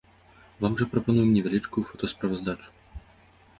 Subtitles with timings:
[0.63, 2.69] Вам жа прапануем невялічкую фотасправаздачу.